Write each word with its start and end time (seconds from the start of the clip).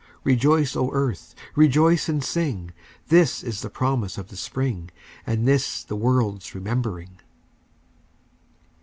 Rejoice, 0.23 0.75
O 0.75 0.89
Earth! 0.93 1.35
Rejoice 1.55 2.09
and 2.09 2.23
sing! 2.23 2.71
This 3.09 3.43
is 3.43 3.61
the 3.61 3.69
promise 3.69 4.17
of 4.17 4.29
the 4.29 4.35
Spring, 4.35 4.89
And 5.27 5.47
this 5.47 5.83
the 5.83 5.95
world's 5.95 6.55
remembering. 6.55 7.19